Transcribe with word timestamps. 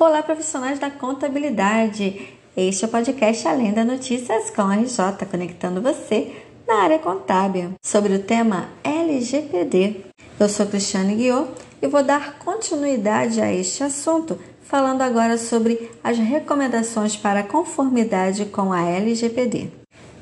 Olá, 0.00 0.22
profissionais 0.22 0.78
da 0.78 0.90
contabilidade. 0.90 2.30
Este 2.56 2.86
é 2.86 2.88
o 2.88 2.90
podcast 2.90 3.46
Além 3.46 3.70
da 3.70 3.84
Notícias 3.84 4.48
com 4.48 4.62
a 4.62 4.74
RJ, 4.74 5.26
conectando 5.30 5.82
você 5.82 6.32
na 6.66 6.84
área 6.84 6.98
contábil, 6.98 7.74
sobre 7.82 8.14
o 8.14 8.22
tema 8.22 8.70
LGPD. 8.82 10.06
Eu 10.38 10.48
sou 10.48 10.64
Cristiane 10.64 11.16
Guiot 11.16 11.50
e 11.82 11.86
vou 11.86 12.02
dar 12.02 12.38
continuidade 12.38 13.42
a 13.42 13.52
este 13.52 13.84
assunto, 13.84 14.38
falando 14.62 15.02
agora 15.02 15.36
sobre 15.36 15.90
as 16.02 16.16
recomendações 16.16 17.14
para 17.14 17.42
conformidade 17.42 18.46
com 18.46 18.72
a 18.72 18.80
LGPD. 18.80 19.68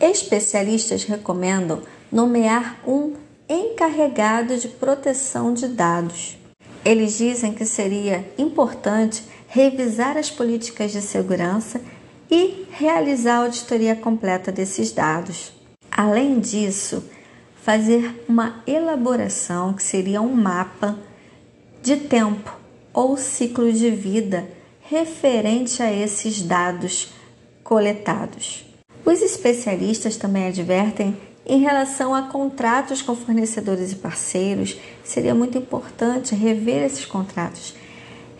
Especialistas 0.00 1.04
recomendam 1.04 1.80
nomear 2.10 2.80
um 2.84 3.14
encarregado 3.48 4.56
de 4.56 4.66
proteção 4.66 5.54
de 5.54 5.68
dados. 5.68 6.36
Eles 6.84 7.18
dizem 7.18 7.52
que 7.52 7.66
seria 7.66 8.24
importante 8.38 9.22
revisar 9.52 10.16
as 10.16 10.30
políticas 10.30 10.92
de 10.92 11.02
segurança 11.02 11.80
e 12.30 12.66
realizar 12.70 13.34
a 13.34 13.44
auditoria 13.44 13.96
completa 13.96 14.52
desses 14.52 14.92
dados. 14.92 15.52
Além 15.90 16.38
disso, 16.38 17.02
fazer 17.60 18.24
uma 18.28 18.62
elaboração 18.64 19.74
que 19.74 19.82
seria 19.82 20.22
um 20.22 20.32
mapa 20.32 20.96
de 21.82 21.96
tempo 21.96 22.56
ou 22.94 23.16
ciclo 23.16 23.72
de 23.72 23.90
vida 23.90 24.48
referente 24.82 25.82
a 25.82 25.92
esses 25.92 26.40
dados 26.40 27.08
coletados. 27.64 28.64
Os 29.04 29.20
especialistas 29.20 30.16
também 30.16 30.46
advertem 30.46 31.16
em 31.44 31.60
relação 31.60 32.14
a 32.14 32.22
contratos 32.22 33.02
com 33.02 33.16
fornecedores 33.16 33.90
e 33.90 33.96
parceiros, 33.96 34.78
seria 35.02 35.34
muito 35.34 35.58
importante 35.58 36.36
rever 36.36 36.84
esses 36.84 37.04
contratos 37.04 37.74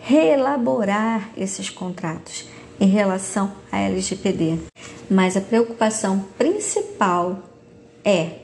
reelaborar 0.01 1.29
esses 1.37 1.69
contratos 1.69 2.45
em 2.79 2.87
relação 2.87 3.51
à 3.71 3.79
LGPD. 3.79 4.57
Mas 5.09 5.37
a 5.37 5.41
preocupação 5.41 6.25
principal 6.37 7.39
é 8.03 8.41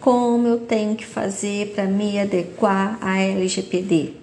como 0.00 0.48
eu 0.48 0.60
tenho 0.60 0.96
que 0.96 1.06
fazer 1.06 1.72
para 1.74 1.84
me 1.84 2.18
adequar 2.18 2.98
à 3.00 3.18
LGPD. 3.20 4.14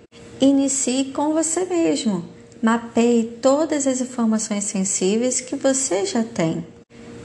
Inicie 0.41 1.05
com 1.05 1.33
você 1.33 1.65
mesmo. 1.65 2.25
Mapeie 2.61 3.23
todas 3.39 3.85
as 3.85 4.01
informações 4.01 4.63
sensíveis 4.63 5.39
que 5.39 5.55
você 5.55 6.05
já 6.07 6.23
tem, 6.23 6.65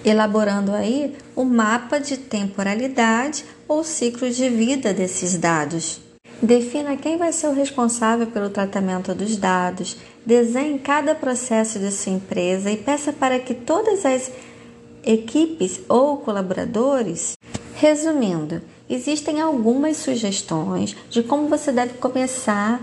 elaborando 0.05 0.72
aí 0.72 1.16
o 1.34 1.42
mapa 1.42 1.98
de 1.98 2.19
temporalidade 2.19 3.42
ou 3.66 3.83
ciclo 3.83 4.31
de 4.31 4.50
vida 4.50 4.92
desses 4.92 5.39
dados. 5.39 6.02
Defina 6.42 6.96
quem 6.96 7.16
vai 7.16 7.32
ser 7.32 7.46
o 7.46 7.54
responsável 7.54 8.26
pelo 8.26 8.50
tratamento 8.50 9.14
dos 9.14 9.36
dados, 9.36 9.96
desenhe 10.26 10.76
cada 10.80 11.14
processo 11.14 11.78
de 11.78 11.92
sua 11.92 12.14
empresa 12.14 12.68
e 12.68 12.76
peça 12.76 13.12
para 13.12 13.38
que 13.38 13.54
todas 13.54 14.04
as 14.04 14.28
equipes 15.04 15.80
ou 15.88 16.16
colaboradores. 16.16 17.34
Resumindo, 17.76 18.60
existem 18.90 19.40
algumas 19.40 19.98
sugestões 19.98 20.96
de 21.08 21.22
como 21.22 21.46
você 21.46 21.70
deve 21.70 21.94
começar 21.94 22.80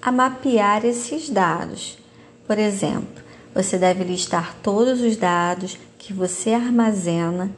a 0.00 0.12
mapear 0.12 0.84
esses 0.84 1.28
dados. 1.28 1.98
Por 2.46 2.60
exemplo, 2.60 3.24
você 3.52 3.76
deve 3.76 4.04
listar 4.04 4.54
todos 4.62 5.00
os 5.00 5.16
dados 5.16 5.76
que 5.98 6.12
você 6.12 6.52
armazena 6.52 7.50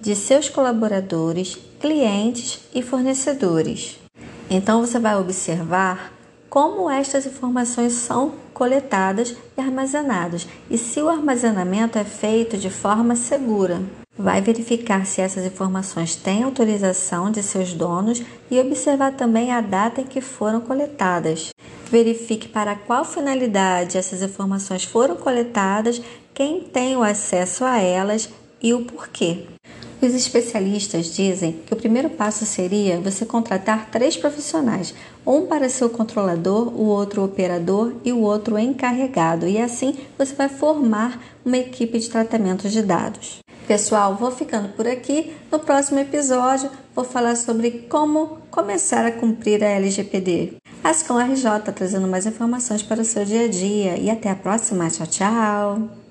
de 0.00 0.16
seus 0.16 0.48
colaboradores, 0.48 1.58
clientes 1.78 2.60
e 2.74 2.80
fornecedores. 2.80 4.03
Então 4.50 4.80
você 4.80 4.98
vai 4.98 5.16
observar 5.16 6.12
como 6.48 6.88
estas 6.88 7.26
informações 7.26 7.94
são 7.94 8.34
coletadas 8.52 9.34
e 9.58 9.60
armazenadas 9.60 10.46
e 10.70 10.78
se 10.78 11.00
o 11.02 11.08
armazenamento 11.08 11.98
é 11.98 12.04
feito 12.04 12.56
de 12.56 12.70
forma 12.70 13.16
segura. 13.16 13.82
Vai 14.16 14.40
verificar 14.40 15.04
se 15.04 15.20
essas 15.20 15.44
informações 15.44 16.14
têm 16.14 16.44
autorização 16.44 17.32
de 17.32 17.42
seus 17.42 17.72
donos 17.72 18.22
e 18.48 18.60
observar 18.60 19.12
também 19.14 19.50
a 19.50 19.60
data 19.60 20.00
em 20.00 20.04
que 20.04 20.20
foram 20.20 20.60
coletadas. 20.60 21.50
Verifique 21.90 22.46
para 22.46 22.76
qual 22.76 23.04
finalidade 23.04 23.98
essas 23.98 24.22
informações 24.22 24.84
foram 24.84 25.16
coletadas, 25.16 26.00
quem 26.32 26.60
tem 26.60 26.96
o 26.96 27.02
acesso 27.02 27.64
a 27.64 27.78
elas 27.80 28.28
e 28.62 28.72
o 28.72 28.84
porquê. 28.84 29.46
Os 30.04 30.12
especialistas 30.12 31.06
dizem 31.14 31.60
que 31.66 31.72
o 31.72 31.76
primeiro 31.76 32.10
passo 32.10 32.44
seria 32.44 33.00
você 33.00 33.24
contratar 33.24 33.90
três 33.90 34.16
profissionais, 34.16 34.94
um 35.26 35.46
para 35.46 35.68
ser 35.70 35.86
o 35.86 35.90
controlador, 35.90 36.68
o 36.68 36.84
outro 36.84 37.24
operador 37.24 37.94
e 38.04 38.12
o 38.12 38.20
outro 38.20 38.58
encarregado, 38.58 39.48
e 39.48 39.58
assim 39.58 39.96
você 40.18 40.34
vai 40.34 40.48
formar 40.48 41.20
uma 41.44 41.56
equipe 41.56 41.98
de 41.98 42.10
tratamento 42.10 42.68
de 42.68 42.82
dados. 42.82 43.38
Pessoal, 43.66 44.14
vou 44.14 44.30
ficando 44.30 44.68
por 44.74 44.86
aqui. 44.86 45.32
No 45.50 45.58
próximo 45.58 45.98
episódio, 45.98 46.70
vou 46.94 47.04
falar 47.04 47.34
sobre 47.34 47.86
como 47.88 48.38
começar 48.50 49.06
a 49.06 49.12
cumprir 49.12 49.64
a 49.64 49.68
LGPD. 49.68 50.56
Ascom 50.82 51.18
RJ 51.18 51.72
trazendo 51.74 52.06
mais 52.06 52.26
informações 52.26 52.82
para 52.82 53.00
o 53.00 53.04
seu 53.06 53.24
dia 53.24 53.46
a 53.46 53.48
dia. 53.48 53.96
E 53.96 54.10
até 54.10 54.30
a 54.30 54.36
próxima. 54.36 54.90
Tchau, 54.90 55.06
tchau! 55.06 56.03